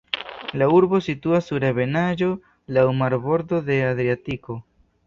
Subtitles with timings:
[0.61, 2.31] La urbo situas sur ebenaĵo,
[2.79, 4.61] laŭ marbordo de Adriatiko.